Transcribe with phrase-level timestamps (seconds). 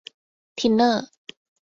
[0.57, 1.05] ทินเนอร์